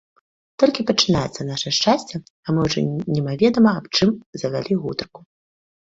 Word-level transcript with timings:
Толькі 0.61 0.85
пачынаецца 0.91 1.41
наша 1.49 1.69
шчасце, 1.77 2.15
а 2.45 2.55
мы 2.55 2.59
ўжо 2.67 2.79
немаведама 3.15 3.69
аб 3.81 3.85
чым 3.95 4.09
завялі 4.45 4.73
гутарку. 4.87 5.19